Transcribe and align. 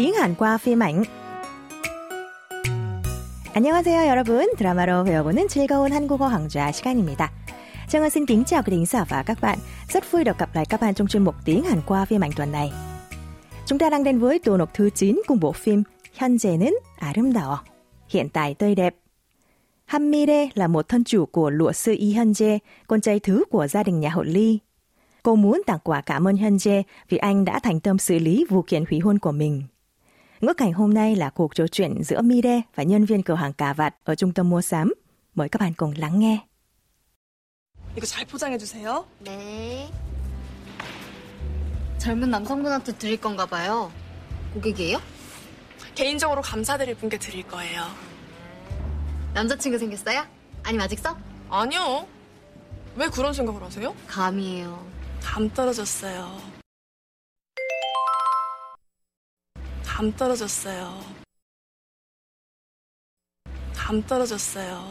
tiếng 0.00 0.14
Hàn 0.14 0.34
qua 0.34 0.58
phim 0.58 0.82
ảnh. 0.82 1.04
안녕하세요, 3.54 4.08
여러분. 4.08 4.46
드라마로 4.56 5.04
배워보는 5.04 5.48
즐거운 5.48 5.92
한국어 5.92 6.28
강좌 6.28 6.72
시간입니다. 6.72 7.32
Trang 7.88 8.02
Ân 8.02 8.10
xin 8.10 8.26
kính 8.26 8.44
chào 8.44 8.62
quý 8.62 8.70
thính 8.70 8.86
giả 8.86 9.04
và 9.08 9.22
các 9.22 9.40
bạn. 9.40 9.58
Rất 9.88 10.12
vui 10.12 10.24
được 10.24 10.38
gặp 10.38 10.50
lại 10.54 10.66
các 10.66 10.80
bạn 10.80 10.94
trong 10.94 11.06
chuyên 11.06 11.24
mục 11.24 11.34
tiếng 11.44 11.62
Hàn 11.64 11.80
qua 11.86 12.04
phim 12.04 12.20
ảnh 12.20 12.32
tuần 12.36 12.52
này. 12.52 12.72
Chúng 13.66 13.78
ta 13.78 13.90
đang 13.90 14.04
đến 14.04 14.18
với 14.18 14.38
tổ 14.38 14.56
mục 14.56 14.68
thứ 14.74 14.90
9 14.90 15.22
cùng 15.26 15.40
bộ 15.40 15.52
phim 15.52 15.82
현재는 16.18 16.72
아름다워. 16.98 17.56
Hiện 18.08 18.28
tại 18.28 18.54
tươi 18.54 18.74
đẹp. 18.74 18.94
Hammire 19.84 20.48
là 20.54 20.66
một 20.66 20.88
thân 20.88 21.04
chủ 21.04 21.26
của 21.26 21.50
lụa 21.50 21.72
sư 21.72 21.94
Y 21.98 22.14
Hyunjae, 22.14 22.58
con 22.86 23.00
trai 23.00 23.20
thứ 23.20 23.44
của 23.50 23.66
gia 23.66 23.82
đình 23.82 24.00
nhà 24.00 24.10
họ 24.10 24.22
Lee. 24.26 24.56
Cô 25.22 25.34
muốn 25.34 25.62
tặng 25.66 25.78
quà 25.84 26.00
cảm 26.00 26.28
ơn 26.28 26.36
Hyunjae 26.36 26.82
vì 27.08 27.18
anh 27.18 27.44
đã 27.44 27.58
thành 27.58 27.80
tâm 27.80 27.98
xử 27.98 28.18
lý 28.18 28.46
vụ 28.48 28.62
kiện 28.62 28.84
hủy 28.90 29.00
hôn 29.00 29.18
của 29.18 29.32
mình. 29.32 29.62
Ngữ 30.41 30.53
cảnh 30.53 30.73
hôm 30.73 30.93
nay 30.93 31.15
là 31.15 31.29
cuộc 31.29 31.55
trò 31.55 31.67
chuyện 31.67 32.03
giữa 32.03 32.21
Mire 32.21 32.61
và 32.75 32.83
nhân 32.83 33.05
viên 33.05 33.23
cửa 33.23 33.35
hàng 33.35 33.53
cà 33.53 33.73
vạt 33.73 33.95
ở 34.03 34.15
trung 34.15 34.33
tâm 34.33 34.49
mua 34.49 34.61
sắm. 34.61 34.93
Mời 35.35 35.49
các 35.49 35.61
bạn 35.61 35.73
cùng 35.73 35.93
lắng 35.97 36.19
nghe. 36.19 36.37
이거 37.95 38.05
잘 38.05 38.25
포장해 38.25 38.57
주세요. 38.57 39.03
네. 39.25 39.89
젊은 41.99 42.29
남성분한테 42.31 42.93
드릴 42.93 43.17
건가 43.17 43.45
봐요. 43.45 43.91
고객이에요? 44.53 44.97
개인적으로 45.95 46.41
감사드릴 46.41 46.95
분께 46.95 47.17
드릴 47.17 47.43
거예요. 47.47 47.83
남자친구 49.33 49.77
생겼어요? 49.77 50.25
아니면 50.63 50.85
아직 50.85 50.99
써? 50.99 51.17
아니요. 51.49 52.07
왜 52.95 53.07
그런 53.07 53.33
생각을 53.33 53.61
하세요? 53.61 53.93
감이에요. 54.07 54.85
감 55.21 55.49
떨어졌어요. 55.49 56.60
감 60.00 60.12
떨어졌어요. 60.12 61.00
감 63.74 64.02
떨어졌어요. 64.02 64.90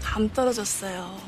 감 0.00 0.28
떨어졌어요. 0.28 1.18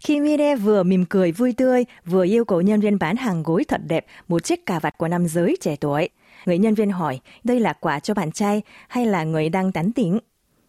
Khi 0.00 0.20
Mire 0.20 0.56
vừa 0.56 0.82
mỉm 0.82 1.04
cười 1.04 1.32
vui 1.32 1.52
tươi, 1.52 1.84
vừa 2.04 2.24
yêu 2.24 2.44
cầu 2.44 2.60
nhân 2.60 2.80
viên 2.80 2.98
bán 2.98 3.16
hàng 3.16 3.42
gối 3.42 3.64
thật 3.68 3.80
đẹp 3.86 4.06
một 4.28 4.44
chiếc 4.44 4.66
cà 4.66 4.78
vạt 4.78 4.98
của 4.98 5.08
nam 5.08 5.26
giới 5.28 5.56
trẻ 5.60 5.76
tuổi. 5.76 6.08
Người 6.46 6.58
nhân 6.58 6.74
viên 6.74 6.90
hỏi 6.90 7.20
đây 7.44 7.60
là 7.60 7.72
quà 7.72 8.00
cho 8.00 8.14
bạn 8.14 8.32
trai 8.32 8.62
hay 8.88 9.06
là 9.06 9.24
người 9.24 9.48
đang 9.48 9.72
tán 9.72 9.92
tỉnh. 9.92 10.18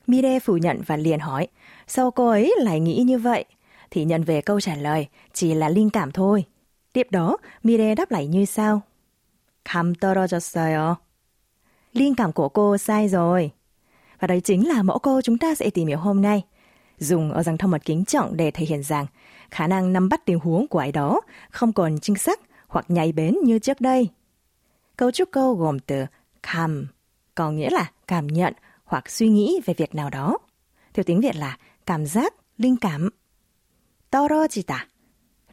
Mire 0.08 0.40
phủ 0.40 0.58
nhận 0.58 0.82
và 0.86 0.98
liền 0.98 1.20
hỏi 1.20 1.48
sao 1.88 2.12
cô 2.12 2.28
ấy 2.28 2.56
lại 2.58 2.80
nghĩ 2.80 3.04
như 3.08 3.18
vậy? 3.18 3.46
Thì 3.92 4.06
nhận 4.06 4.24
về 4.24 4.42
câu 4.42 4.60
trả 4.60 4.76
lời 4.76 5.08
chỉ 5.34 5.54
là 5.54 5.70
linh 5.70 5.90
cảm 5.90 6.12
thôi. 6.12 6.46
Tiếp 6.98 7.08
đó, 7.12 7.38
Mire 7.64 7.96
đáp 7.96 8.12
lại 8.12 8.28
như 8.28 8.46
sau. 8.46 8.82
감 9.66 9.94
떨어졌어요. 9.94 10.96
Linh 11.94 12.16
cảm 12.16 12.32
của 12.32 12.50
cô 12.50 12.78
sai 12.78 13.08
rồi. 13.08 13.52
Và 14.20 14.28
đây 14.28 14.42
chính 14.42 14.68
là 14.68 14.84
mẫu 14.84 15.00
câu 15.00 15.22
chúng 15.22 15.38
ta 15.38 15.56
sẽ 15.56 15.70
tìm 15.70 15.88
hiểu 15.88 15.98
hôm 15.98 16.22
nay. 16.22 16.44
Dùng 16.98 17.32
ở 17.32 17.44
dạng 17.44 17.58
thân 17.58 17.72
mật 17.72 17.86
kính 17.86 18.06
trọng 18.06 18.38
để 18.38 18.52
thể 18.52 18.66
hiện 18.66 18.84
rằng 18.84 19.06
khả 19.52 19.68
năng 19.68 19.94
nắm 19.94 20.10
bắt 20.10 20.26
tình 20.26 20.40
huống 20.40 20.68
của 20.68 20.80
ai 20.80 20.92
đó 20.92 21.22
không 21.50 21.74
còn 21.74 22.00
chính 22.00 22.16
xác 22.16 22.40
hoặc 22.68 22.86
nhạy 22.88 23.12
bén 23.12 23.36
như 23.44 23.60
trước 23.60 23.82
đây. 23.82 24.10
Cấu 24.98 25.12
trúc 25.12 25.30
câu 25.32 25.56
gồm 25.56 25.80
từ 25.80 26.06
cảm, 26.44 26.88
có 27.36 27.52
nghĩa 27.52 27.70
là 27.70 27.92
cảm 28.08 28.28
nhận 28.28 28.54
hoặc 28.84 29.10
suy 29.10 29.30
nghĩ 29.30 29.62
về 29.66 29.74
việc 29.78 29.96
nào 29.96 30.10
đó. 30.10 30.38
Theo 30.94 31.04
tiếng 31.04 31.22
Việt 31.22 31.36
là 31.36 31.58
cảm 31.86 32.06
giác, 32.06 32.34
linh 32.58 32.76
cảm. 32.78 33.10
떨어지다 34.12 34.88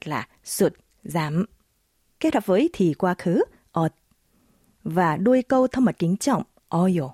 là 0.05 0.29
sụt, 0.45 0.73
giảm. 1.05 1.45
Kết 2.21 2.35
hợp 2.35 2.47
với 2.47 2.71
thì 2.73 2.95
quá 2.95 3.15
khứ, 3.19 3.43
ột. 3.73 3.93
Và 4.85 5.17
đuôi 5.17 5.43
câu 5.43 5.67
thân 5.67 5.85
mật 5.85 5.97
kính 5.99 6.17
trọng, 6.17 6.43
어요, 6.69 7.09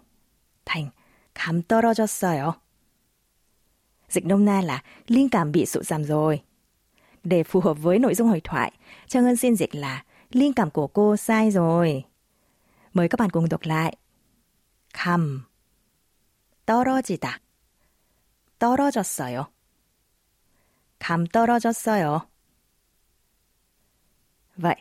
thành 0.64 0.90
감 1.34 1.62
떨어졌어요. 1.62 2.52
Dịch 4.08 4.26
nôm 4.26 4.44
na 4.44 4.60
là 4.60 4.82
linh 5.06 5.28
cảm 5.28 5.52
bị 5.52 5.66
sụt 5.66 5.86
giảm 5.86 6.04
rồi. 6.04 6.42
Để 7.24 7.42
phù 7.42 7.60
hợp 7.60 7.74
với 7.74 7.98
nội 7.98 8.14
dung 8.14 8.28
hội 8.28 8.40
thoại, 8.44 8.72
Trang 9.06 9.24
Ngân 9.24 9.36
xin 9.36 9.56
dịch 9.56 9.74
là 9.74 10.04
linh 10.30 10.52
cảm 10.52 10.70
của 10.70 10.86
cô 10.86 11.16
sai 11.16 11.50
rồi. 11.50 12.04
Mời 12.92 13.08
các 13.08 13.20
bạn 13.20 13.30
cùng 13.30 13.48
đọc 13.48 13.60
lại. 13.62 13.96
감 14.96 15.46
떨어지다 16.64 17.38
떨어졌어요. 18.58 19.46
감 20.98 21.26
떨어졌어요. 21.26 22.26
Vậy, 24.56 24.76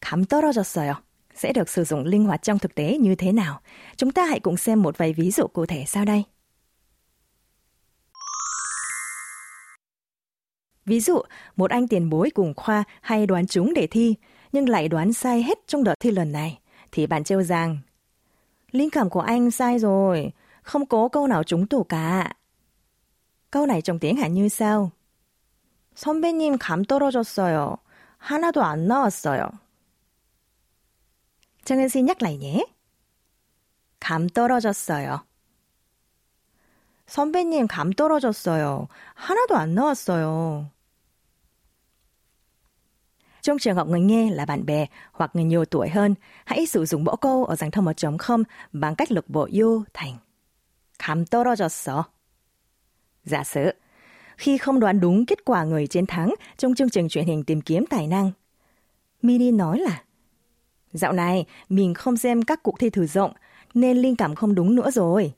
감 0.00 0.24
떨어졌어요 0.24 0.94
sẽ 1.34 1.52
được 1.52 1.68
sử 1.68 1.84
dụng 1.84 2.04
linh 2.04 2.24
hoạt 2.24 2.42
trong 2.42 2.58
thực 2.58 2.74
tế 2.74 2.98
như 3.00 3.14
thế 3.14 3.32
nào? 3.32 3.60
Chúng 3.96 4.12
ta 4.12 4.24
hãy 4.24 4.40
cùng 4.40 4.56
xem 4.56 4.82
một 4.82 4.98
vài 4.98 5.12
ví 5.12 5.30
dụ 5.30 5.46
cụ 5.46 5.66
thể 5.66 5.84
sau 5.86 6.04
đây. 6.04 6.24
Ví 10.86 11.00
dụ, 11.00 11.22
một 11.56 11.70
anh 11.70 11.88
tiền 11.88 12.10
bối 12.10 12.30
cùng 12.30 12.54
khoa 12.56 12.84
hay 13.00 13.26
đoán 13.26 13.46
trúng 13.46 13.74
để 13.74 13.86
thi, 13.86 14.14
nhưng 14.52 14.68
lại 14.68 14.88
đoán 14.88 15.12
sai 15.12 15.42
hết 15.42 15.58
trong 15.66 15.84
đợt 15.84 15.94
thi 16.00 16.10
lần 16.10 16.32
này, 16.32 16.58
thì 16.92 17.06
bạn 17.06 17.24
trêu 17.24 17.42
rằng 17.42 17.78
Linh 18.72 18.90
cảm 18.90 19.10
của 19.10 19.20
anh 19.20 19.50
sai 19.50 19.78
rồi, 19.78 20.32
không 20.62 20.86
có 20.86 21.08
câu 21.08 21.26
nào 21.26 21.42
trúng 21.42 21.66
tủ 21.66 21.84
cả. 21.84 22.32
Câu 23.50 23.66
này 23.66 23.82
trong 23.82 23.98
tiếng 23.98 24.16
Hàn 24.16 24.34
như 24.34 24.48
sau. 24.48 24.90
선배님 25.96 26.58
감 26.58 26.84
떨어졌어요. 26.84 27.78
하나도 28.18 28.62
안 28.62 28.86
나왔어요. 28.88 29.50
Trang 31.64 31.88
xin 31.88 32.06
nhắc 32.06 32.22
lại 32.22 32.36
nhé. 32.36 32.66
감 34.00 34.28
떨어졌어요. 34.28 35.24
선배님 37.06 37.66
감 37.66 37.92
떨어졌어요. 37.92 38.88
하나도 39.14 39.56
안 39.56 39.74
나왔어요. 39.74 40.70
Trong 43.40 43.58
trường 43.58 43.76
hợp 43.76 43.86
người 43.86 44.00
nghe 44.00 44.30
là 44.30 44.44
bạn 44.44 44.66
bè 44.66 44.86
hoặc 45.12 45.30
người 45.34 45.44
nhiều 45.44 45.64
tuổi 45.64 45.88
hơn, 45.88 46.14
hãy 46.44 46.66
sử 46.66 46.84
dụng 46.84 47.04
mẫu 47.04 47.16
câu 47.16 47.44
ở 47.44 47.56
dạng 47.56 47.70
thông 47.70 47.84
1.0 47.84 48.44
bằng 48.72 48.94
cách 48.94 49.12
lực 49.12 49.28
bộ 49.28 49.48
you 49.60 49.84
thành 49.94 50.18
감 50.98 51.24
떨어졌어. 51.24 52.04
Giả 53.24 53.44
sử, 53.44 53.72
khi 54.38 54.58
không 54.58 54.80
đoán 54.80 55.00
đúng 55.00 55.26
kết 55.26 55.44
quả 55.44 55.64
người 55.64 55.86
chiến 55.86 56.06
thắng 56.06 56.34
trong 56.56 56.74
chương 56.74 56.90
trình 56.90 57.08
truyền 57.08 57.26
hình 57.26 57.44
tìm 57.44 57.60
kiếm 57.60 57.84
tài 57.90 58.06
năng, 58.06 58.32
Mini 59.22 59.50
nói 59.50 59.78
là 59.78 60.02
Dạo 60.92 61.12
này, 61.12 61.44
mình 61.68 61.94
không 61.94 62.16
xem 62.16 62.42
các 62.42 62.62
cuộc 62.62 62.78
thi 62.78 62.90
thử 62.90 63.06
rộng, 63.06 63.32
nên 63.74 63.98
linh 63.98 64.16
cảm 64.16 64.34
không 64.34 64.54
đúng 64.54 64.74
nữa 64.74 64.90
rồi. 64.90 65.32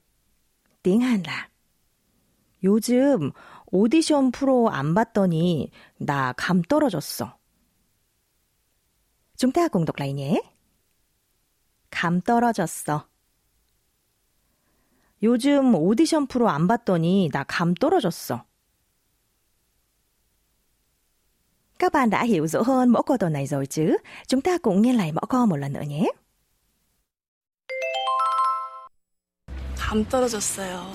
Tiếng 0.83 1.01
Hàn 1.01 1.23
là 1.27 1.49
요즘 2.63 3.33
오디션 3.73 4.33
프로 4.33 4.69
안 4.71 4.95
봤더니 4.95 5.71
나 5.99 6.33
감 6.37 6.63
떨어졌어. 6.63 7.39
Chúng 9.37 9.53
ta 9.53 9.69
cùng 9.69 9.85
đọc 9.85 9.97
lại 9.99 10.13
nhé. 10.13 10.41
감 11.91 12.21
떨어졌어. 12.21 13.09
요즘 15.23 15.75
오디션 15.75 16.27
프로 16.27 16.49
안 16.49 16.67
봤더니 16.67 17.31
나 17.33 17.45
감 17.45 17.75
떨어졌어. 17.75 18.45
Các 21.81 21.93
bạn 21.93 22.11
đã 22.11 22.25
hiểu 22.25 22.47
rõ 22.47 22.63
hơn 22.63 22.89
mẫu 22.89 23.03
câu 23.03 23.17
tuần 23.17 23.33
này 23.33 23.47
rồi 23.47 23.67
chứ? 23.67 23.97
Chúng 24.27 24.41
ta 24.41 24.59
cùng 24.59 24.83
nghe 24.83 24.93
lại 24.93 25.13
mẫu 25.13 25.25
câu 25.29 25.47
một 25.47 25.57
lần 25.57 25.73
nữa 25.73 25.85
nhé. 25.87 26.09
감 29.89 30.05
떨어졌어요. 30.05 30.93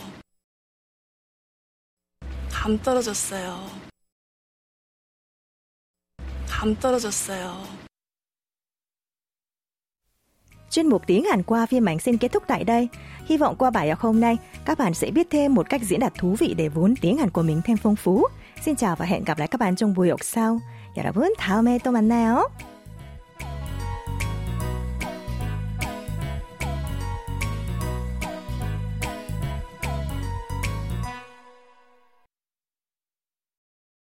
감 2.52 2.78
떨어졌어요. 2.84 3.70
감 6.48 6.76
떨어졌어요. 6.76 7.66
Chuyên 10.70 10.88
mục 10.88 11.02
tiếng 11.08 11.24
Hàn 11.24 11.44
qua 11.44 11.66
phim 11.66 11.86
ảnh 11.86 12.00
xin 12.00 12.18
kết 12.18 12.32
thúc 12.32 12.44
tại 12.48 12.64
đây. 12.64 12.88
Hy 13.26 13.38
vọng 13.38 13.56
qua 13.56 13.70
bài 13.70 13.90
học 13.90 14.00
hôm 14.00 14.20
nay, 14.20 14.38
các 14.66 14.78
bạn 14.78 14.94
sẽ 14.94 15.12
biết 15.12 15.28
thêm 15.30 15.54
một 15.56 15.70
cách 15.70 15.82
diễn 15.84 16.00
đạt 16.00 16.14
thú 16.16 16.36
vị 16.40 16.54
để 16.58 16.70
vốn 16.70 16.94
tiếng 17.02 17.18
Hàn 17.18 17.30
của 17.30 17.44
mình 17.44 17.62
thêm 17.66 17.78
phong 17.78 17.96
phú. 17.96 18.24
Xin 18.62 18.76
chào 18.76 18.96
và 18.96 19.06
hẹn 19.06 19.24
gặp 19.24 19.40
lại 19.40 19.48
các 19.48 19.60
bạn 19.60 19.76
trong 19.76 19.94
buổi 19.94 20.10
học 20.10 20.20
sau. 20.24 20.60
여러분 20.97 21.33
다음에 21.37 21.79
또 21.85 21.93
만나요. 21.93 22.51